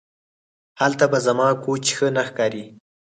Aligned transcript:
هلته 0.81 1.05
به 1.11 1.19
زما 1.25 1.47
کوچ 1.63 1.85
ښه 1.95 2.07
نه 2.15 2.23
ښکاري 2.29 2.65